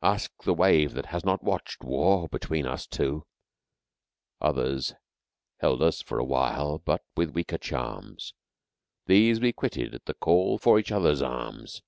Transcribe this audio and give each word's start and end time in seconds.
Ask 0.00 0.32
the 0.44 0.54
wave 0.54 0.94
that 0.94 1.04
has 1.12 1.26
not 1.26 1.42
watched 1.44 1.84
war 1.84 2.26
between 2.28 2.64
us 2.64 2.86
two. 2.86 3.26
Others 4.40 4.94
held 5.60 5.82
us 5.82 6.00
for 6.00 6.18
a 6.18 6.24
while, 6.24 6.78
but 6.78 7.02
with 7.18 7.32
weaker 7.34 7.58
charms, 7.58 8.32
These 9.04 9.40
we 9.40 9.52
quitted 9.52 9.94
at 9.94 10.06
the 10.06 10.14
call 10.14 10.56
for 10.56 10.78
each 10.78 10.90
other's 10.90 11.20
arms. 11.20 11.82